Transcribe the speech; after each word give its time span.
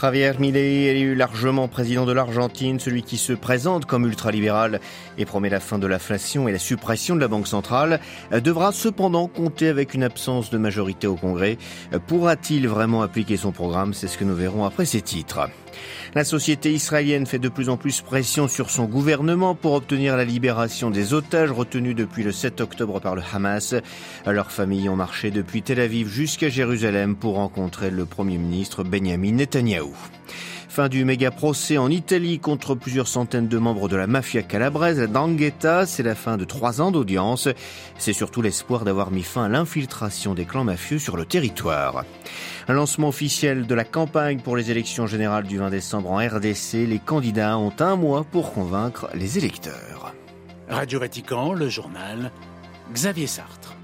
Javier 0.00 0.32
Milei 0.38 0.86
est 0.86 0.96
élu 0.96 1.14
largement 1.14 1.68
président 1.68 2.06
de 2.06 2.12
l'Argentine, 2.12 2.80
celui 2.80 3.02
qui 3.02 3.18
se 3.18 3.34
présente 3.34 3.84
comme 3.84 4.06
ultralibéral 4.06 4.80
et 5.18 5.26
promet 5.26 5.50
la 5.50 5.60
fin 5.60 5.78
de 5.78 5.86
l'inflation 5.86 6.48
et 6.48 6.52
la 6.52 6.58
suppression 6.58 7.16
de 7.16 7.20
la 7.20 7.28
Banque 7.28 7.46
centrale, 7.46 8.00
euh, 8.32 8.40
devra 8.40 8.72
cependant 8.72 9.26
compter 9.26 9.68
avec 9.68 9.92
une 9.92 10.02
absence 10.02 10.48
de 10.48 10.56
majorité 10.56 11.06
au 11.06 11.16
Congrès. 11.16 11.58
Euh, 11.92 11.98
Pourra-t-il 11.98 12.66
vraiment 12.66 13.02
appliquer 13.02 13.36
son 13.36 13.52
programme? 13.52 13.92
C'est 13.92 14.08
ce 14.08 14.16
que 14.16 14.24
nous 14.24 14.34
verrons 14.34 14.64
après 14.64 14.86
ces 14.86 15.02
titres. 15.02 15.50
La 16.14 16.24
société 16.24 16.72
israélienne 16.72 17.26
fait 17.26 17.38
de 17.38 17.48
plus 17.48 17.68
en 17.68 17.76
plus 17.76 18.00
pression 18.00 18.48
sur 18.48 18.70
son 18.70 18.84
gouvernement 18.84 19.54
pour 19.54 19.74
obtenir 19.74 20.16
la 20.16 20.24
libération 20.24 20.90
des 20.90 21.14
otages 21.14 21.50
retenus 21.50 21.94
depuis 21.94 22.22
le 22.22 22.32
7 22.32 22.60
octobre 22.60 23.00
par 23.00 23.14
le 23.14 23.22
Hamas. 23.32 23.74
Leurs 24.26 24.50
familles 24.50 24.88
ont 24.88 24.96
marché 24.96 25.30
depuis 25.30 25.62
Tel 25.62 25.80
Aviv 25.80 26.08
jusqu'à 26.08 26.48
Jérusalem 26.48 27.16
pour 27.16 27.34
rencontrer 27.34 27.90
le 27.90 28.06
Premier 28.06 28.38
ministre 28.38 28.84
Benjamin 28.84 29.32
Netanyahou. 29.32 29.94
Fin 30.70 30.88
du 30.88 31.04
méga 31.04 31.32
procès 31.32 31.78
en 31.78 31.90
Italie 31.90 32.38
contre 32.38 32.76
plusieurs 32.76 33.08
centaines 33.08 33.48
de 33.48 33.58
membres 33.58 33.88
de 33.88 33.96
la 33.96 34.06
mafia 34.06 34.40
calabraise, 34.42 35.00
la. 35.00 35.84
C'est 35.84 36.04
la 36.04 36.14
fin 36.14 36.36
de 36.36 36.44
trois 36.44 36.80
ans 36.80 36.92
d'audience. 36.92 37.48
C'est 37.98 38.12
surtout 38.12 38.40
l'espoir 38.40 38.84
d'avoir 38.84 39.10
mis 39.10 39.24
fin 39.24 39.46
à 39.46 39.48
l'infiltration 39.48 40.32
des 40.32 40.44
clans 40.44 40.62
mafieux 40.62 41.00
sur 41.00 41.16
le 41.16 41.24
territoire. 41.24 42.04
Lancement 42.68 43.08
officiel 43.08 43.66
de 43.66 43.74
la 43.74 43.82
campagne 43.82 44.38
pour 44.38 44.56
les 44.56 44.70
élections 44.70 45.08
générales 45.08 45.48
du 45.48 45.58
20 45.58 45.70
décembre 45.70 46.12
en 46.12 46.18
RDC. 46.18 46.86
Les 46.86 47.00
candidats 47.04 47.58
ont 47.58 47.74
un 47.80 47.96
mois 47.96 48.22
pour 48.22 48.52
convaincre 48.52 49.08
les 49.12 49.38
électeurs. 49.38 50.14
Radio 50.68 51.00
Vatican, 51.00 51.52
le 51.52 51.68
journal, 51.68 52.30
Xavier 52.92 53.26
Sartre. 53.26 53.74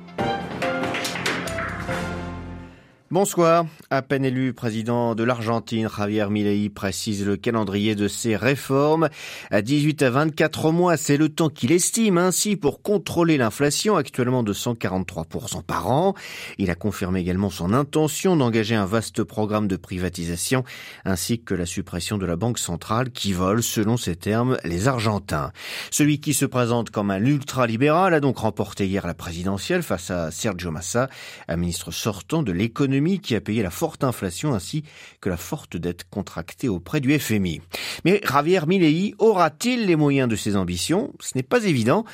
Bonsoir. 3.12 3.66
À 3.88 4.02
peine 4.02 4.24
élu 4.24 4.52
président 4.52 5.14
de 5.14 5.22
l'Argentine, 5.22 5.88
Javier 5.88 6.26
Milei 6.28 6.68
précise 6.68 7.24
le 7.24 7.36
calendrier 7.36 7.94
de 7.94 8.08
ses 8.08 8.34
réformes. 8.34 9.10
À 9.52 9.62
18 9.62 10.02
à 10.02 10.10
24 10.10 10.72
mois, 10.72 10.96
c'est 10.96 11.16
le 11.16 11.28
temps 11.28 11.48
qu'il 11.48 11.70
estime 11.70 12.18
ainsi 12.18 12.56
pour 12.56 12.82
contrôler 12.82 13.36
l'inflation, 13.36 13.96
actuellement 13.96 14.42
de 14.42 14.52
143% 14.52 15.62
par 15.62 15.88
an. 15.88 16.14
Il 16.58 16.68
a 16.68 16.74
confirmé 16.74 17.20
également 17.20 17.48
son 17.48 17.72
intention 17.72 18.36
d'engager 18.36 18.74
un 18.74 18.86
vaste 18.86 19.22
programme 19.22 19.68
de 19.68 19.76
privatisation, 19.76 20.64
ainsi 21.04 21.38
que 21.38 21.54
la 21.54 21.64
suppression 21.64 22.18
de 22.18 22.26
la 22.26 22.34
Banque 22.34 22.58
centrale 22.58 23.10
qui 23.10 23.32
vole, 23.32 23.62
selon 23.62 23.96
ses 23.96 24.16
termes, 24.16 24.58
les 24.64 24.88
Argentins. 24.88 25.52
Celui 25.92 26.18
qui 26.18 26.34
se 26.34 26.44
présente 26.44 26.90
comme 26.90 27.12
un 27.12 27.24
ultralibéral 27.24 28.14
a 28.14 28.20
donc 28.20 28.38
remporté 28.38 28.88
hier 28.88 29.06
la 29.06 29.14
présidentielle 29.14 29.84
face 29.84 30.10
à 30.10 30.32
Sergio 30.32 30.72
Massa, 30.72 31.08
un 31.46 31.56
ministre 31.56 31.92
sortant 31.92 32.42
de 32.42 32.50
l'économie 32.50 32.95
qui 33.22 33.34
a 33.34 33.40
payé 33.40 33.62
la 33.62 33.70
forte 33.70 34.04
inflation 34.04 34.54
ainsi 34.54 34.82
que 35.20 35.28
la 35.28 35.36
forte 35.36 35.76
dette 35.76 36.04
contractée 36.08 36.68
auprès 36.68 37.00
du 37.00 37.16
FMI. 37.18 37.60
Mais 38.04 38.20
Javier 38.28 38.60
Milei 38.66 39.14
aura-t-il 39.18 39.86
les 39.86 39.96
moyens 39.96 40.28
de 40.28 40.36
ses 40.36 40.56
ambitions? 40.56 41.12
Ce 41.20 41.32
n'est 41.34 41.42
pas 41.42 41.64
évident, 41.64 42.04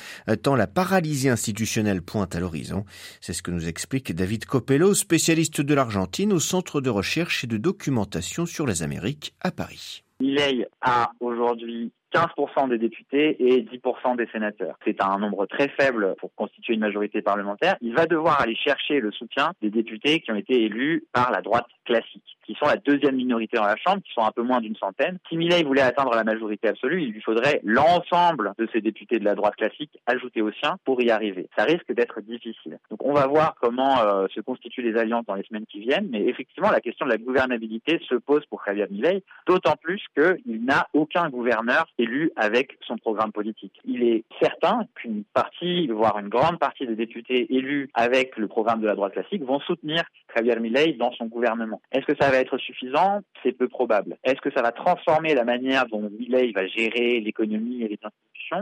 tant 0.41 0.55
la 0.55 0.67
paralysie 0.67 1.29
institutionnelle 1.29 2.01
pointe 2.01 2.35
à 2.35 2.39
l'horizon. 2.39 2.85
C'est 3.21 3.33
ce 3.33 3.41
que 3.41 3.51
nous 3.51 3.67
explique 3.67 4.13
David 4.13 4.45
Copello, 4.45 4.93
spécialiste 4.93 5.61
de 5.61 5.73
l'Argentine 5.73 6.33
au 6.33 6.39
Centre 6.39 6.81
de 6.81 6.89
recherche 6.89 7.43
et 7.43 7.47
de 7.47 7.57
documentation 7.57 8.45
sur 8.45 8.65
les 8.65 8.83
Amériques 8.83 9.33
à 9.41 9.51
Paris. 9.51 10.03
Milei 10.19 10.65
a 10.81 11.11
aujourd'hui 11.19 11.91
15% 12.13 12.69
des 12.69 12.77
députés 12.77 13.35
et 13.39 13.61
10% 13.63 14.15
des 14.15 14.27
sénateurs. 14.27 14.77
C'est 14.85 15.01
un 15.01 15.17
nombre 15.17 15.45
très 15.45 15.69
faible 15.69 16.15
pour 16.19 16.33
constituer 16.35 16.73
une 16.75 16.81
majorité 16.81 17.21
parlementaire. 17.21 17.75
Il 17.81 17.95
va 17.95 18.05
devoir 18.05 18.41
aller 18.41 18.55
chercher 18.55 18.99
le 18.99 19.11
soutien 19.11 19.53
des 19.61 19.69
députés 19.69 20.19
qui 20.19 20.31
ont 20.31 20.35
été 20.35 20.63
élus 20.63 21.03
par 21.11 21.31
la 21.31 21.41
droite 21.41 21.67
classique, 21.85 22.37
qui 22.45 22.55
sont 22.55 22.65
la 22.65 22.77
deuxième 22.77 23.15
minorité 23.15 23.57
dans 23.57 23.65
la 23.65 23.75
Chambre, 23.75 24.01
qui 24.03 24.13
sont 24.13 24.23
un 24.23 24.31
peu 24.31 24.41
moins 24.41 24.61
d'une 24.61 24.75
centaine. 24.75 25.17
Si 25.29 25.37
Milei 25.37 25.63
voulait 25.63 25.81
atteindre 25.81 26.15
la 26.15 26.23
majorité 26.23 26.67
absolue, 26.67 27.03
il 27.03 27.11
lui 27.11 27.21
faudrait 27.21 27.59
l'ensemble 27.63 28.53
de 28.57 28.67
ces 28.71 28.81
députés 28.81 29.19
de 29.19 29.25
la 29.25 29.35
droite 29.35 29.55
classique 29.55 29.99
ajoutés 30.05 30.41
aux 30.41 30.51
siens 30.51 30.77
pour 30.85 31.01
y 31.01 31.11
arriver. 31.11 31.49
Ça 31.57 31.63
risque 31.65 31.91
d'être 31.93 32.21
difficile. 32.21 32.79
Donc 32.89 33.03
on 33.03 33.13
va 33.13 33.27
voir 33.27 33.55
comment 33.61 33.99
euh, 34.01 34.27
se 34.33 34.41
constituent 34.41 34.81
les 34.81 34.97
alliances 34.97 35.25
dans 35.25 35.35
les 35.35 35.43
semaines 35.43 35.65
qui 35.65 35.79
viennent, 35.79 36.07
mais 36.09 36.25
effectivement 36.25 36.71
la 36.71 36.81
question 36.81 37.05
de 37.05 37.11
la 37.11 37.17
gouvernabilité 37.17 37.99
se 38.07 38.15
pose 38.15 38.45
pour 38.45 38.61
Javier 38.65 38.87
Milei, 38.89 39.23
d'autant 39.47 39.75
plus 39.81 40.01
qu'il 40.15 40.63
n'a 40.63 40.87
aucun 40.93 41.29
gouverneur 41.29 41.87
élu 42.03 42.31
avec 42.35 42.77
son 42.87 42.97
programme 42.97 43.31
politique. 43.31 43.73
Il 43.85 44.03
est 44.03 44.23
certain 44.41 44.85
qu'une 44.95 45.23
partie, 45.33 45.87
voire 45.87 46.17
une 46.19 46.29
grande 46.29 46.59
partie 46.59 46.85
des 46.85 46.95
députés 46.95 47.53
élus 47.53 47.89
avec 47.93 48.37
le 48.37 48.47
programme 48.47 48.81
de 48.81 48.87
la 48.87 48.95
droite 48.95 49.13
classique 49.13 49.43
vont 49.43 49.59
soutenir 49.61 50.03
Javier 50.35 50.59
Milei 50.59 50.93
dans 50.93 51.11
son 51.13 51.25
gouvernement. 51.25 51.81
Est-ce 51.91 52.05
que 52.05 52.15
ça 52.19 52.29
va 52.29 52.37
être 52.37 52.57
suffisant? 52.57 53.21
C'est 53.41 53.51
peu 53.51 53.67
probable. 53.67 54.17
Est-ce 54.23 54.41
que 54.41 54.51
ça 54.51 54.61
va 54.61 54.71
transformer 54.71 55.33
la 55.33 55.43
manière 55.43 55.87
dont 55.87 56.09
Milei 56.09 56.51
va 56.51 56.67
gérer 56.67 57.19
l'économie 57.19 57.83
et 57.83 57.87
les 57.87 57.97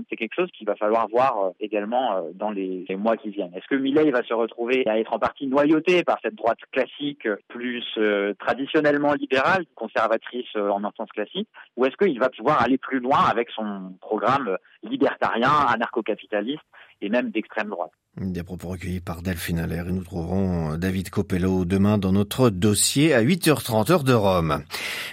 C'est 0.09 0.16
quelque 0.16 0.36
chose 0.36 0.50
qu'il 0.52 0.68
va 0.68 0.75
falloir 0.75 1.08
voir 1.08 1.46
euh, 1.46 1.50
également 1.59 2.16
euh, 2.16 2.22
dans 2.34 2.52
les, 2.52 2.86
mois 2.97 3.18
qui 3.18 3.30
viennent. 3.30 3.53
Est-ce 3.56 3.68
que 3.68 3.75
Milei 3.75 4.12
va 4.12 4.24
se 4.24 4.34
retrouver 4.34 4.88
à 4.88 5.00
être 5.00 5.14
en 5.14 5.19
partie 5.19 5.47
noyauté 5.47 6.03
par 6.03 6.19
cette 6.22 6.36
droite 6.36 6.59
classique 6.72 7.28
plus 7.47 7.84
euh, 7.97 8.34
traditionnellement 8.40 9.14
libérale, 9.14 9.66
conservatrice 9.75 10.56
en 10.56 10.84
instance 10.84 11.09
classique, 11.09 11.47
ou 11.78 11.86
est-ce 11.86 11.96
qu'il 11.97 12.19
va 12.19 12.30
pouvoir 12.30 12.62
aller 12.62 12.78
plus 12.78 13.00
loin 13.00 13.19
avec 13.30 13.50
son 13.52 13.94
programme 14.02 14.58
libertarien, 14.84 15.52
anarcho-capitaliste 15.68 16.62
et 17.02 17.09
même 17.09 17.31
d'extrême 17.31 17.69
droite? 17.69 17.92
Des 18.18 18.44
propos 18.44 18.68
recueillis 18.68 19.00
par 19.00 19.22
Delphine 19.22 19.59
Allaire 19.59 19.88
et 19.88 19.94
nous 19.94 20.03
trouverons 20.03 20.78
David 20.78 21.09
Copello 21.09 21.63
demain 21.63 21.98
dans 21.98 22.12
notre 22.12 22.50
dossier 22.50 23.13
à 23.13 23.24
8h30 23.24 23.90
heure 23.90 24.03
de 24.03 24.13
Rome. 24.13 24.63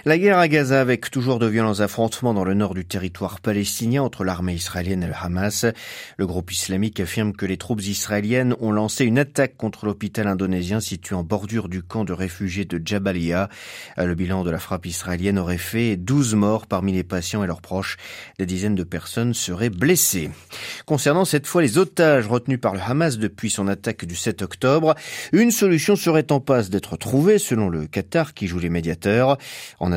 La 0.05 0.17
guerre 0.17 0.37
à 0.37 0.47
Gaza 0.47 0.79
avec 0.79 1.11
toujours 1.11 1.39
de 1.39 1.45
violents 1.45 1.81
affrontements 1.81 2.33
dans 2.33 2.45
le 2.45 2.53
nord 2.53 2.73
du 2.73 2.85
territoire 2.85 3.41
palestinien 3.41 4.01
entre 4.01 4.23
l'armée 4.23 4.53
israélienne 4.53 5.03
et 5.03 5.07
le 5.07 5.13
Hamas. 5.13 5.65
Le 6.15 6.25
groupe 6.25 6.53
islamique 6.53 7.01
affirme 7.01 7.33
que 7.33 7.45
les 7.45 7.57
troupes 7.57 7.81
israéliennes 7.81 8.55
ont 8.61 8.71
lancé 8.71 9.03
une 9.03 9.19
attaque 9.19 9.57
contre 9.57 9.85
l'hôpital 9.85 10.27
indonésien 10.27 10.79
situé 10.79 11.15
en 11.15 11.23
bordure 11.23 11.67
du 11.67 11.83
camp 11.83 12.05
de 12.05 12.13
réfugiés 12.13 12.63
de 12.63 12.81
Jabalia. 12.83 13.49
Le 13.97 14.15
bilan 14.15 14.45
de 14.45 14.51
la 14.51 14.59
frappe 14.59 14.85
israélienne 14.85 15.37
aurait 15.37 15.57
fait 15.57 15.97
12 15.97 16.35
morts 16.35 16.65
parmi 16.65 16.93
les 16.93 17.03
patients 17.03 17.43
et 17.43 17.47
leurs 17.47 17.61
proches. 17.61 17.97
Des 18.37 18.45
dizaines 18.45 18.75
de 18.75 18.85
personnes 18.85 19.33
seraient 19.33 19.69
blessées. 19.69 20.31
Concernant 20.85 21.25
cette 21.25 21.45
fois 21.45 21.61
les 21.61 21.77
otages 21.77 22.25
retenus 22.25 22.61
par 22.61 22.73
le 22.73 22.79
Hamas 22.79 23.17
depuis 23.17 23.49
son 23.49 23.67
attaque 23.67 24.05
du 24.05 24.15
7 24.15 24.43
octobre, 24.43 24.95
une 25.33 25.51
solution 25.51 25.97
serait 25.97 26.31
en 26.31 26.39
passe 26.39 26.69
d'être 26.69 26.95
trouvée 26.95 27.37
selon 27.37 27.67
le 27.67 27.85
Qatar 27.85 28.33
qui 28.33 28.47
joue 28.47 28.59
les 28.59 28.69
médiateurs. 28.69 29.37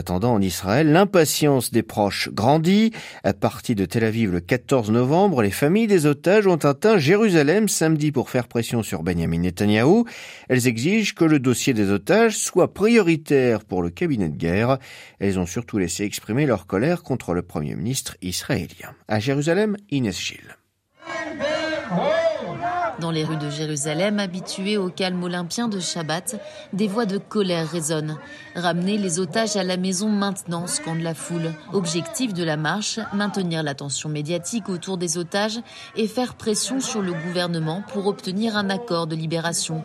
Attendant, 0.03 0.35
en 0.35 0.41
Israël, 0.41 0.91
l'impatience 0.91 1.71
des 1.71 1.85
proches 1.85 2.29
grandit. 2.33 2.91
À 3.23 3.33
partir 3.35 3.77
de 3.77 3.85
Tel 3.85 4.03
Aviv 4.03 4.33
le 4.33 4.41
14 4.41 4.91
novembre, 4.91 5.43
les 5.43 5.53
familles 5.53 5.87
des 5.87 6.07
otages 6.07 6.49
ont 6.49 6.57
atteint 6.57 6.99
Jérusalem 6.99 7.69
samedi 7.69 8.11
pour 8.11 8.29
faire 8.29 8.49
pression 8.49 8.83
sur 8.83 9.05
Benjamin 9.05 9.39
Netanyahou. 9.39 10.05
Elles 10.49 10.67
exigent 10.67 11.15
que 11.15 11.25
le 11.25 11.39
dossier 11.39 11.73
des 11.73 11.91
otages 11.91 12.37
soit 12.37 12.75
prioritaire 12.75 13.65
pour 13.65 13.81
le 13.81 13.91
cabinet 13.91 14.29
de 14.29 14.37
guerre. 14.37 14.79
Elles 15.21 15.39
ont 15.39 15.47
surtout 15.47 15.79
laissé 15.79 16.03
exprimer 16.03 16.47
leur 16.47 16.67
colère 16.67 17.05
contre 17.05 17.33
le 17.33 17.43
premier 17.43 17.77
ministre 17.77 18.17
israélien. 18.23 18.97
À 19.07 19.21
Jérusalem, 19.21 19.77
Inès 19.89 20.21
Gilles. 20.21 20.57
Dans 23.01 23.11
les 23.11 23.25
rues 23.25 23.37
de 23.37 23.51
Jérusalem, 23.51 24.19
habituées 24.19 24.77
au 24.77 24.89
calme 24.89 25.23
olympien 25.23 25.69
de 25.69 25.81
Shabbat, 25.81 26.41
des 26.73 26.87
voix 26.87 27.07
de 27.07 27.19
colère 27.19 27.69
résonnent. 27.69 28.19
Ramener 28.55 28.99
les 28.99 29.19
otages 29.19 29.57
à 29.57 29.65
la 29.65 29.77
maison 29.77 30.09
maintenant, 30.09 30.67
scande 30.67 31.01
la 31.01 31.15
foule. 31.15 31.53
Objectif 31.73 32.35
de 32.35 32.45
la 32.45 32.57
marche, 32.57 33.01
maintenir 33.15 33.63
l'attention 33.63 34.09
médiatique 34.09 34.69
autour 34.69 34.99
des 34.99 35.19
otages 35.19 35.59
et 35.97 36.07
faire 36.07 36.35
pression 36.35 36.81
sur 36.81 37.03
le 37.03 37.13
gouvernement 37.13 37.83
pour 37.93 38.07
obtenir 38.07 38.57
un 38.57 38.71
accord 38.71 39.07
de 39.07 39.17
libération. 39.17 39.83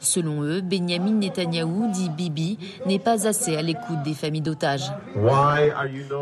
Selon 0.00 0.42
eux, 0.42 0.60
Benjamin 0.60 1.12
Netanyahou, 1.12 1.90
dit 1.92 2.10
Bibi, 2.10 2.58
n'est 2.86 2.98
pas 2.98 3.26
assez 3.26 3.56
à 3.56 3.62
l'écoute 3.62 4.02
des 4.04 4.14
familles 4.14 4.42
d'otages. 4.42 4.92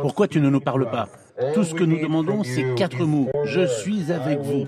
Pourquoi 0.03 0.29
tu 0.29 0.41
ne 0.41 0.51
nous 0.51 0.61
parles 0.61 0.91
pas? 0.91 1.09
Tout 1.55 1.65
ce 1.65 1.75
que 1.75 1.85
nous 1.85 2.01
demandons, 2.01 2.43
c'est 2.45 2.75
quatre 2.77 3.05
mots. 3.05 3.29
Je 3.45 3.67
suis 3.67 4.11
avec 4.11 4.41
vous. 4.41 4.67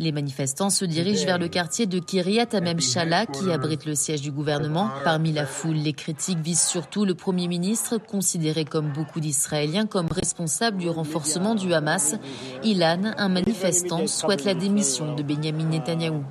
Les 0.00 0.10
manifestants 0.10 0.70
se 0.70 0.84
dirigent 0.84 1.24
vers 1.24 1.38
le 1.38 1.46
quartier 1.46 1.86
de 1.86 2.00
Kiryat 2.00 2.48
Amem 2.54 2.80
Shala 2.80 3.26
qui 3.26 3.52
abrite 3.52 3.86
le 3.86 3.94
siège 3.94 4.20
du 4.20 4.32
gouvernement. 4.32 4.90
Parmi 5.04 5.32
la 5.32 5.46
foule, 5.46 5.76
les 5.76 5.92
critiques 5.92 6.40
visent 6.40 6.66
surtout 6.66 7.04
le 7.04 7.14
Premier 7.14 7.46
ministre, 7.46 7.98
considéré 7.98 8.64
comme 8.64 8.88
beaucoup 8.88 9.20
d'Israéliens 9.20 9.86
comme 9.86 10.08
responsable 10.10 10.78
du 10.78 10.88
renforcement 10.88 11.54
du 11.54 11.72
Hamas. 11.72 12.16
Ilan, 12.64 13.12
un 13.16 13.28
manifestant, 13.28 14.08
souhaite 14.08 14.44
la 14.44 14.54
démission 14.54 15.14
de 15.14 15.22
Benjamin 15.22 15.66
Netanyahou. 15.66 16.24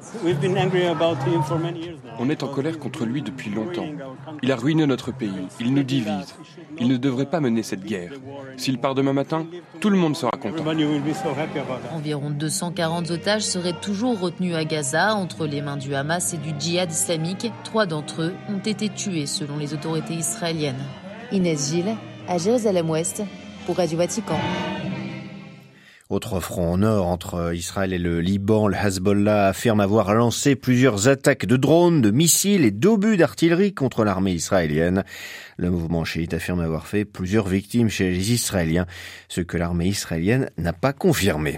On 2.20 2.30
est 2.30 2.44
en 2.44 2.48
colère 2.48 2.78
contre 2.78 3.06
lui 3.06 3.22
depuis 3.22 3.52
longtemps. 3.52 3.88
Il 4.42 4.52
a 4.52 4.56
ruiné 4.58 4.86
notre 4.86 5.12
pays, 5.12 5.48
il 5.60 5.74
nous 5.74 5.84
divise. 5.84 6.36
Il 6.78 6.90
ne 6.90 6.98
devrait 6.98 7.30
pas 7.30 7.40
mener 7.40 7.64
cette 7.64 7.86
guerre. 7.86 8.12
S'il 8.58 8.80
part 8.80 8.96
demain 8.96 9.14
matin, 9.14 9.45
tout 9.80 9.90
le 9.90 9.98
monde 9.98 10.16
sera 10.16 10.32
content. 10.32 10.64
Environ 11.94 12.30
240 12.30 13.12
otages 13.12 13.44
seraient 13.44 13.80
toujours 13.80 14.20
retenus 14.20 14.56
à 14.56 14.66
Gaza 14.66 15.16
entre 15.16 15.46
les 15.46 15.62
mains 15.62 15.78
du 15.78 15.96
Hamas 15.96 16.34
et 16.34 16.38
du 16.38 16.54
djihad 16.60 16.92
islamique. 16.92 17.52
Trois 17.64 17.86
d'entre 17.86 18.24
eux 18.24 18.34
ont 18.50 18.60
été 18.60 18.90
tués 18.90 19.26
selon 19.26 19.58
les 19.58 19.74
autorités 19.74 20.14
israéliennes. 20.14 20.84
Inès 21.32 21.72
Gilles, 21.72 21.96
à 22.28 22.38
Jérusalem-Ouest, 22.38 23.24
pour 23.66 23.78
Radio 23.78 23.98
Vatican. 23.98 24.38
Autre 26.12 26.40
front 26.40 26.74
au 26.74 26.78
nord 26.78 27.08
entre 27.08 27.56
Israël 27.56 27.92
et 27.92 27.98
le 27.98 28.22
Liban, 28.22 28.68
le 28.68 28.78
Hezbollah 28.78 29.48
affirme 29.48 29.80
avoir 29.80 30.14
lancé 30.14 30.56
plusieurs 30.56 31.08
attaques 31.08 31.48
de 31.48 31.58
drones, 31.58 32.00
de 32.00 32.12
missiles 32.12 32.64
et 32.64 32.70
d'obus 32.70 33.18
d'artillerie 33.18 33.74
contre 33.74 34.04
l'armée 34.04 34.34
israélienne. 34.34 35.04
Le 35.58 35.72
mouvement 35.72 36.06
chiite 36.06 36.36
affirme 36.36 36.60
avoir 36.60 36.86
fait 36.86 37.06
plusieurs 37.06 37.48
victimes 37.48 37.90
chez 37.90 38.12
les 38.12 38.34
Israéliens, 38.34 38.86
ce 39.30 39.42
que 39.42 39.58
l'armée 39.58 39.88
israélienne 39.88 40.52
n'a 40.60 40.74
pas 40.74 40.94
confirmé. 40.94 41.58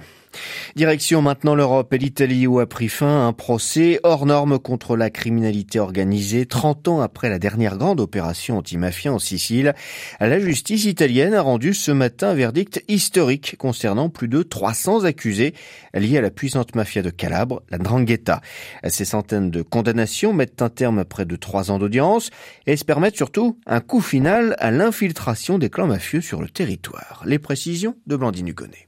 Direction 0.75 1.21
maintenant 1.21 1.55
l'Europe 1.55 1.93
et 1.93 1.97
l'Italie 1.97 2.47
où 2.47 2.59
a 2.59 2.67
pris 2.67 2.89
fin 2.89 3.27
un 3.27 3.33
procès 3.33 3.99
hors 4.03 4.25
norme 4.25 4.59
contre 4.59 4.95
la 4.95 5.09
criminalité 5.09 5.79
organisée 5.79 6.45
30 6.45 6.87
ans 6.87 7.01
après 7.01 7.29
la 7.29 7.39
dernière 7.39 7.77
grande 7.77 7.99
opération 7.99 8.57
anti-mafia 8.57 9.11
en 9.11 9.19
Sicile. 9.19 9.73
La 10.19 10.39
justice 10.39 10.85
italienne 10.85 11.33
a 11.33 11.41
rendu 11.41 11.73
ce 11.73 11.91
matin 11.91 12.29
un 12.29 12.33
verdict 12.33 12.83
historique 12.87 13.55
concernant 13.57 14.09
plus 14.09 14.27
de 14.27 14.43
300 14.43 15.03
accusés 15.03 15.53
liés 15.93 16.17
à 16.17 16.21
la 16.21 16.31
puissante 16.31 16.75
mafia 16.75 17.01
de 17.01 17.09
Calabre, 17.09 17.63
la 17.69 17.77
Drangheta. 17.77 18.41
Ces 18.87 19.05
centaines 19.05 19.49
de 19.49 19.61
condamnations 19.61 20.33
mettent 20.33 20.61
un 20.61 20.69
terme 20.69 20.99
à 20.99 21.05
près 21.05 21.25
de 21.25 21.35
trois 21.35 21.71
ans 21.71 21.79
d'audience 21.79 22.29
et 22.65 22.77
se 22.77 22.85
permettent 22.85 23.15
surtout 23.15 23.59
un 23.65 23.79
coup 23.79 24.01
final 24.01 24.55
à 24.59 24.71
l'infiltration 24.71 25.57
des 25.57 25.69
clans 25.69 25.87
mafieux 25.87 26.21
sur 26.21 26.41
le 26.41 26.49
territoire. 26.49 27.23
Les 27.25 27.39
précisions 27.39 27.95
de 28.05 28.15
Blandine 28.15 28.47
Hugonnet. 28.47 28.86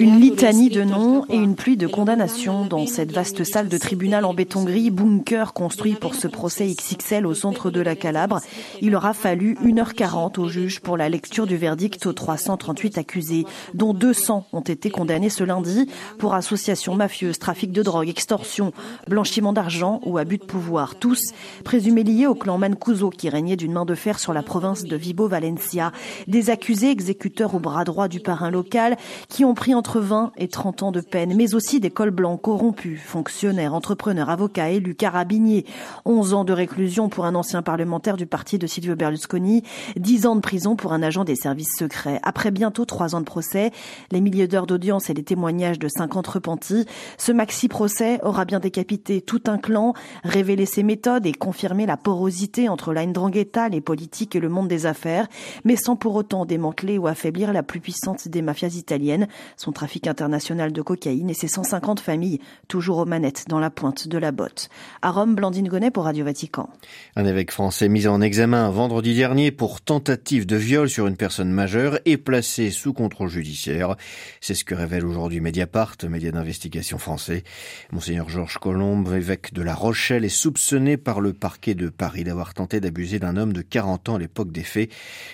Une 0.00 0.18
litanie 0.18 0.70
de 0.70 0.82
noms 0.82 1.26
et 1.28 1.36
une 1.36 1.56
pluie 1.56 1.76
de 1.76 1.86
condamnations 1.86 2.64
dans 2.64 2.86
cette 2.86 3.12
vaste 3.12 3.44
salle 3.44 3.68
de 3.68 3.76
tribunal 3.76 4.24
en 4.24 4.32
béton 4.32 4.64
gris, 4.64 4.90
bunker 4.90 5.52
construit 5.52 5.92
pour 5.92 6.14
ce 6.14 6.26
procès 6.26 6.66
XXL 6.66 7.26
au 7.26 7.34
centre 7.34 7.70
de 7.70 7.82
la 7.82 7.94
Calabre. 7.94 8.40
Il 8.80 8.96
aura 8.96 9.12
fallu 9.12 9.58
1h40 9.62 10.40
au 10.40 10.48
juge 10.48 10.80
pour 10.80 10.96
la 10.96 11.10
lecture 11.10 11.46
du 11.46 11.58
verdict 11.58 12.06
aux 12.06 12.14
338 12.14 12.96
accusés, 12.96 13.44
dont 13.74 13.92
200 13.92 14.46
ont 14.54 14.60
été 14.60 14.88
condamnés 14.88 15.28
ce 15.28 15.44
lundi 15.44 15.86
pour 16.16 16.32
association 16.32 16.94
mafieuse, 16.94 17.38
trafic 17.38 17.72
de 17.72 17.82
drogue, 17.82 18.08
extorsion, 18.08 18.72
blanchiment 19.06 19.52
d'argent 19.52 20.00
ou 20.06 20.16
abus 20.16 20.38
de 20.38 20.44
pouvoir. 20.44 20.94
Tous 20.94 21.20
présumés 21.62 22.04
liés 22.04 22.26
au 22.26 22.34
clan 22.34 22.56
Mancuso 22.56 23.10
qui 23.10 23.28
régnait 23.28 23.56
d'une 23.56 23.74
main 23.74 23.84
de 23.84 23.94
fer 23.94 24.18
sur 24.18 24.32
la 24.32 24.42
province 24.42 24.84
de 24.84 24.96
Vibo 24.96 25.28
Valencia. 25.28 25.92
Des 26.26 26.48
accusés 26.48 26.90
exécuteurs 26.90 27.54
au 27.54 27.65
bras 27.66 27.82
droit 27.82 28.06
du 28.06 28.20
parrain 28.20 28.52
local, 28.52 28.96
qui 29.28 29.44
ont 29.44 29.54
pris 29.54 29.74
entre 29.74 29.98
20 29.98 30.30
et 30.36 30.46
30 30.46 30.84
ans 30.84 30.92
de 30.92 31.00
peine, 31.00 31.34
mais 31.34 31.56
aussi 31.56 31.80
des 31.80 31.90
cols 31.90 32.12
blancs 32.12 32.40
corrompus, 32.40 33.00
fonctionnaires, 33.00 33.74
entrepreneurs, 33.74 34.30
avocats, 34.30 34.70
élus, 34.70 34.94
carabiniers, 34.94 35.66
11 36.04 36.32
ans 36.32 36.44
de 36.44 36.52
réclusion 36.52 37.08
pour 37.08 37.24
un 37.24 37.34
ancien 37.34 37.62
parlementaire 37.62 38.16
du 38.16 38.26
parti 38.26 38.56
de 38.58 38.68
Silvio 38.68 38.94
Berlusconi, 38.94 39.64
10 39.96 40.26
ans 40.26 40.36
de 40.36 40.40
prison 40.40 40.76
pour 40.76 40.92
un 40.92 41.02
agent 41.02 41.24
des 41.24 41.34
services 41.34 41.76
secrets. 41.76 42.20
Après 42.22 42.52
bientôt 42.52 42.84
3 42.84 43.16
ans 43.16 43.20
de 43.20 43.24
procès, 43.24 43.72
les 44.12 44.20
milliers 44.20 44.46
d'heures 44.46 44.68
d'audience 44.68 45.10
et 45.10 45.14
les 45.14 45.24
témoignages 45.24 45.80
de 45.80 45.88
50 45.88 46.24
repentis, 46.24 46.86
ce 47.18 47.32
maxi-procès 47.32 48.20
aura 48.22 48.44
bien 48.44 48.60
décapité 48.60 49.22
tout 49.22 49.42
un 49.48 49.58
clan, 49.58 49.92
révélé 50.22 50.66
ses 50.66 50.84
méthodes 50.84 51.26
et 51.26 51.32
confirmé 51.32 51.84
la 51.84 51.96
porosité 51.96 52.68
entre 52.68 52.92
la 52.92 53.04
Ndrangheta, 53.04 53.68
les 53.68 53.80
politiques 53.80 54.36
et 54.36 54.40
le 54.40 54.48
monde 54.48 54.68
des 54.68 54.86
affaires, 54.86 55.26
mais 55.64 55.74
sans 55.74 55.96
pour 55.96 56.14
autant 56.14 56.44
démanteler 56.44 56.96
ou 56.96 57.08
affaiblir 57.08 57.52
la 57.56 57.62
plus 57.62 57.80
puissante 57.80 58.28
des 58.28 58.42
mafias 58.42 58.76
italiennes, 58.76 59.28
son 59.56 59.72
trafic 59.72 60.06
international 60.06 60.72
de 60.72 60.82
cocaïne 60.82 61.30
et 61.30 61.34
ses 61.34 61.48
150 61.48 62.00
familles 62.00 62.38
toujours 62.68 62.98
aux 62.98 63.06
manettes 63.06 63.46
dans 63.48 63.58
la 63.58 63.70
pointe 63.70 64.08
de 64.08 64.18
la 64.18 64.30
botte. 64.30 64.68
À 65.00 65.10
Rome, 65.10 65.34
Blandine 65.34 65.68
Gonnet 65.68 65.90
pour 65.90 66.04
Radio 66.04 66.26
Vatican. 66.26 66.68
Un 67.16 67.24
évêque 67.24 67.50
français 67.50 67.88
mis 67.88 68.06
en 68.06 68.20
examen 68.20 68.68
vendredi 68.68 69.14
dernier 69.14 69.52
pour 69.52 69.80
tentative 69.80 70.44
de 70.44 70.56
viol 70.56 70.90
sur 70.90 71.06
une 71.06 71.16
personne 71.16 71.50
majeure 71.50 71.98
et 72.04 72.18
placé 72.18 72.70
sous 72.70 72.92
contrôle 72.92 73.30
judiciaire. 73.30 73.96
C'est 74.42 74.54
ce 74.54 74.64
que 74.64 74.74
révèle 74.74 75.06
aujourd'hui 75.06 75.40
Mediapart, 75.40 75.96
média 76.10 76.30
d'investigation 76.30 76.98
français. 76.98 77.42
Monseigneur 77.90 78.28
Georges 78.28 78.58
Colombe, 78.58 79.10
évêque 79.14 79.54
de 79.54 79.62
La 79.62 79.74
Rochelle, 79.74 80.26
est 80.26 80.28
soupçonné 80.28 80.98
par 80.98 81.20
le 81.20 81.32
parquet 81.32 81.74
de 81.74 81.88
Paris 81.88 82.24
d'avoir 82.24 82.52
tenté 82.52 82.80
d'abuser 82.80 83.18
d'un 83.18 83.38
homme 83.38 83.54
de 83.54 83.62
40 83.62 84.10
ans 84.10 84.14
à 84.16 84.18
l'époque 84.18 84.52
des 84.52 84.62
faits 84.62 84.90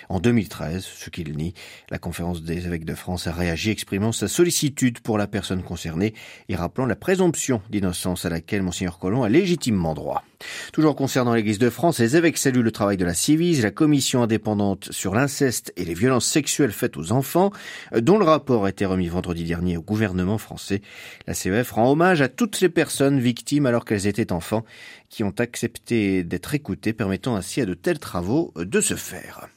en 0.07 0.21
2013, 0.21 0.83
ce 0.83 1.09
qu'il 1.09 1.35
nie. 1.35 1.53
La 1.89 1.97
conférence 2.13 2.43
des 2.43 2.67
évêques 2.67 2.85
de 2.85 2.93
France 2.93 3.25
a 3.25 3.31
réagi 3.31 3.71
exprimant 3.71 4.11
sa 4.11 4.27
sollicitude 4.27 4.99
pour 4.99 5.17
la 5.17 5.25
personne 5.25 5.63
concernée 5.63 6.13
et 6.47 6.55
rappelant 6.55 6.85
la 6.85 6.95
présomption 6.95 7.59
d'innocence 7.71 8.23
à 8.23 8.29
laquelle 8.29 8.61
Monseigneur 8.61 8.99
Colomb 8.99 9.23
a 9.23 9.29
légitimement 9.29 9.95
droit. 9.95 10.23
Toujours 10.73 10.95
concernant 10.95 11.33
l'Église 11.33 11.57
de 11.57 11.71
France, 11.71 11.97
les 11.97 12.15
évêques 12.15 12.37
saluent 12.37 12.61
le 12.61 12.71
travail 12.71 12.97
de 12.97 13.05
la 13.05 13.15
Civise, 13.15 13.63
la 13.63 13.71
commission 13.71 14.21
indépendante 14.21 14.91
sur 14.91 15.15
l'inceste 15.15 15.73
et 15.75 15.85
les 15.85 15.95
violences 15.95 16.27
sexuelles 16.27 16.71
faites 16.71 16.97
aux 16.97 17.11
enfants, 17.11 17.49
dont 17.99 18.19
le 18.19 18.25
rapport 18.25 18.65
a 18.65 18.69
été 18.69 18.85
remis 18.85 19.07
vendredi 19.07 19.43
dernier 19.43 19.75
au 19.77 19.81
gouvernement 19.81 20.37
français. 20.37 20.83
La 21.25 21.33
CEF 21.33 21.71
rend 21.71 21.89
hommage 21.89 22.21
à 22.21 22.27
toutes 22.27 22.61
les 22.61 22.69
personnes 22.69 23.19
victimes 23.19 23.65
alors 23.65 23.85
qu'elles 23.85 24.05
étaient 24.05 24.31
enfants 24.31 24.65
qui 25.09 25.23
ont 25.23 25.33
accepté 25.39 26.23
d'être 26.23 26.53
écoutées, 26.53 26.93
permettant 26.93 27.35
ainsi 27.35 27.59
à 27.59 27.65
de 27.65 27.73
tels 27.73 27.97
travaux 27.97 28.53
de 28.55 28.81
se 28.81 28.93
faire. 28.93 29.47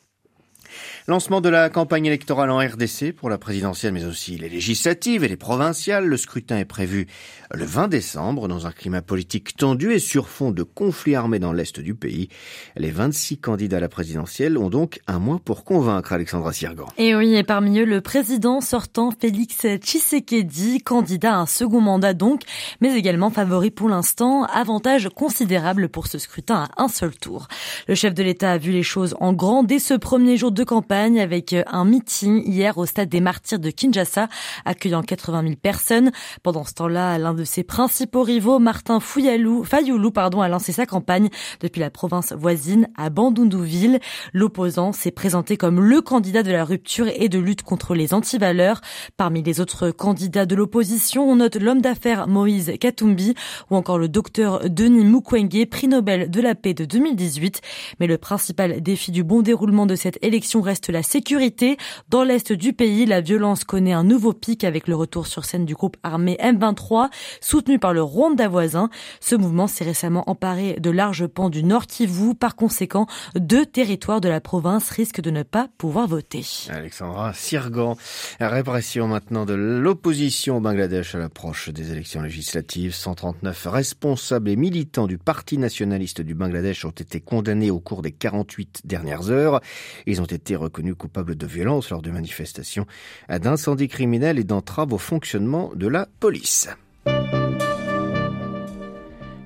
Lancement 1.09 1.41
de 1.41 1.49
la 1.49 1.71
campagne 1.71 2.07
électorale 2.07 2.51
en 2.51 2.59
RDC 2.59 3.13
pour 3.13 3.31
la 3.31 3.39
présidentielle, 3.39 3.93
mais 3.93 4.07
aussi 4.07 4.39
les 4.39 4.49
législatives 4.49 5.23
et 5.23 5.29
les 5.29 5.37
provinciales. 5.37 6.05
Le 6.05 6.17
scrutin 6.17 6.59
est 6.59 6.65
prévu 6.65 7.07
le 7.55 7.65
20 7.65 7.87
décembre 7.87 8.49
dans 8.49 8.67
un 8.67 8.73
climat 8.73 9.03
politique 9.03 9.57
tendu 9.57 9.93
et 9.93 10.01
sur 10.01 10.29
fond 10.29 10.51
de 10.51 10.65
conflits 10.65 11.15
armés 11.15 11.39
dans 11.39 11.53
l'est 11.53 11.79
du 11.79 11.95
pays. 11.95 12.29
Les 12.75 12.91
26 12.91 13.39
candidats 13.39 13.77
à 13.77 13.81
la 13.81 13.89
présidentielle 13.89 14.59
ont 14.59 14.69
donc 14.69 14.99
un 15.07 15.21
mois 15.21 15.39
pour 15.39 15.63
convaincre 15.63 16.13
Alexandra 16.13 16.53
Sirgan. 16.53 16.89
Et 16.99 17.15
oui, 17.15 17.37
et 17.37 17.45
parmi 17.45 17.79
eux, 17.79 17.85
le 17.85 18.01
président 18.01 18.61
sortant 18.61 19.13
Félix 19.13 19.65
Tshisekedi, 19.77 20.81
candidat 20.81 21.35
à 21.35 21.39
un 21.39 21.47
second 21.47 21.81
mandat 21.81 22.15
donc, 22.15 22.41
mais 22.81 22.93
également 22.99 23.31
favori 23.31 23.71
pour 23.71 23.89
l'instant, 23.89 24.43
avantage 24.47 25.09
considérable 25.11 25.89
pour 25.89 26.09
ce 26.09 26.19
scrutin 26.19 26.69
à 26.77 26.83
un 26.83 26.89
seul 26.89 27.15
tour. 27.15 27.47
Le 27.87 27.95
chef 27.95 28.13
de 28.13 28.25
l'État 28.25 28.51
a 28.51 28.59
vu 28.59 28.73
les 28.73 28.83
choses 28.83 29.15
en 29.21 29.33
grand 29.33 29.63
dès 29.63 29.79
ce 29.79 29.95
premier 29.95 30.37
jour 30.37 30.51
de 30.51 30.65
campagne 30.65 30.96
avec 30.97 31.55
un 31.67 31.85
meeting 31.85 32.43
hier 32.47 32.79
au 32.79 32.87
stade 32.87 33.11
des 33.11 33.21
martyrs 33.21 33.59
de 33.59 33.71
Kinshasa, 33.71 34.29
accueillant 34.65 35.03
80 35.03 35.43
000 35.43 35.55
personnes. 35.57 36.11
Pendant 36.43 36.65
ce 36.65 36.73
temps-là, 36.75 37.19
l'un 37.19 37.35
de 37.35 37.45
ses 37.45 37.65
principaux 37.65 38.23
rivaux, 38.23 38.59
Martin 38.59 38.99
Fayoulou, 38.99 40.11
pardon, 40.11 40.41
a 40.41 40.49
lancé 40.49 40.73
sa 40.73 40.87
campagne 40.87 41.29
depuis 41.61 41.81
la 41.81 41.91
province 41.91 42.33
voisine 42.33 42.89
à 42.97 43.11
Bandundouville. 43.11 44.01
L'opposant 44.33 44.93
s'est 44.93 45.11
présenté 45.11 45.59
comme 45.59 45.81
le 45.81 46.01
candidat 46.01 46.43
de 46.43 46.51
la 46.51 46.65
rupture 46.65 47.09
et 47.15 47.29
de 47.29 47.39
lutte 47.39 47.63
contre 47.63 47.95
les 47.95 48.15
antivaleurs. 48.15 48.81
Parmi 49.19 49.43
les 49.43 49.61
autres 49.61 49.91
candidats 49.91 50.47
de 50.47 50.55
l'opposition, 50.55 51.29
on 51.29 51.37
note 51.37 51.57
l'homme 51.57 51.83
d'affaires 51.83 52.27
Moïse 52.27 52.73
Katumbi 52.81 53.35
ou 53.71 53.77
encore 53.77 53.99
le 53.99 54.09
docteur 54.09 54.71
Denis 54.71 55.05
Mukwege, 55.05 55.67
prix 55.69 55.89
Nobel 55.89 56.31
de 56.31 56.41
la 56.41 56.55
paix 56.55 56.73
de 56.73 56.87
2018. 56.87 57.61
Mais 58.01 58.07
le 58.07 58.17
principal 58.17 58.81
défi 58.81 59.11
du 59.11 59.25
bon 59.25 59.43
déroulement 59.43 59.87
de 59.87 59.95
cette 59.95 60.19
élection 60.23 60.63
reste 60.63 60.86
la 60.93 61.03
sécurité. 61.03 61.77
Dans 62.09 62.25
l'est 62.25 62.53
du 62.53 62.73
pays, 62.73 63.07
la 63.07 63.21
violence 63.21 63.65
connaît 63.65 63.93
un 63.93 64.05
nouveau 64.05 64.33
pic 64.33 64.65
avec 64.65 64.89
le 64.89 64.97
retour 64.97 65.27
sur 65.27 65.45
scène 65.45 65.65
du 65.65 65.75
groupe 65.75 65.97
armé 66.03 66.37
M23, 66.41 67.09
soutenu 67.41 67.79
par 67.79 67.93
le 67.93 68.03
Rwanda 68.03 68.49
voisin. 68.49 68.91
Ce 69.21 69.35
mouvement 69.35 69.67
s'est 69.67 69.85
récemment 69.85 70.29
emparé 70.29 70.75
de 70.81 70.91
larges 70.91 71.27
pans 71.27 71.51
du 71.51 71.63
Nord 71.63 71.87
Kivu. 71.87 72.35
Par 72.35 72.57
conséquent, 72.57 73.07
deux 73.35 73.67
territoires 73.67 74.21
de 74.21 74.29
la 74.29 74.41
province 74.41 74.91
risquent 74.91 75.21
de 75.21 75.31
ne 75.31 75.43
pas 75.43 75.69
pouvoir 75.79 76.07
voter. 76.07 76.45
Alexandra 76.71 77.33
Sirgan, 77.33 77.97
répression 78.41 79.09
maintenant 79.09 79.47
de 79.47 79.55
l'opposition 79.55 80.59
au 80.59 80.61
Bangladesh 80.61 81.15
à 81.15 81.19
l'approche 81.19 81.71
des 81.71 81.93
élections 81.93 82.23
législatives. 82.23 82.95
139 82.95 83.67
responsables 83.71 84.51
et 84.51 84.57
militants 84.57 85.07
du 85.07 85.19
Parti 85.19 85.59
nationaliste 85.59 86.21
du 86.21 86.35
Bangladesh 86.35 86.85
ont 86.85 86.91
été 86.91 87.21
condamnés 87.21 87.71
au 87.71 87.81
cours 87.81 88.03
des 88.03 88.13
48 88.13 88.83
dernières 88.85 89.31
heures. 89.31 89.61
Ils 90.07 90.21
ont 90.21 90.27
été 90.27 90.57
reconnus 90.77 90.93
reconnu 90.93 90.95
coupable 90.95 91.37
de 91.37 91.47
violence 91.47 91.91
lors 91.91 92.03
de 92.03 92.11
manifestations, 92.11 92.87
d'incendie 93.29 93.89
criminel 93.89 94.39
et 94.39 94.45
d'entrave 94.45 94.93
au 94.93 94.99
fonctionnement 94.99 95.73
de 95.75 95.89
la 95.89 96.07
police. 96.21 96.69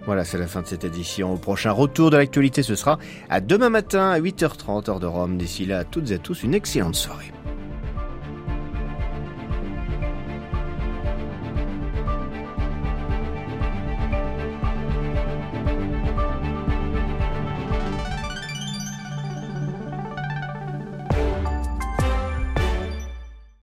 Voilà, 0.07 0.25
c'est 0.25 0.39
la 0.39 0.49
fin 0.49 0.63
de 0.63 0.67
cette 0.67 0.85
édition. 0.85 1.33
Au 1.33 1.37
prochain 1.37 1.71
retour 1.71 2.11
de 2.11 2.17
l'actualité, 2.17 2.65
ce 2.65 2.75
sera 2.75 2.99
à 3.29 3.41
demain 3.41 3.71
matin 3.71 4.11
à 4.11 4.19
8h30 4.19 4.91
heure 4.91 4.99
de 4.99 5.07
Rome. 5.07 5.39
D'ici 5.39 5.67
là, 5.67 5.79
à 5.79 5.85
toutes 5.85 6.11
et 6.11 6.15
à 6.15 6.19
tous, 6.19 6.43
une 6.43 6.55
excellente 6.55 6.97
soirée. 6.97 7.33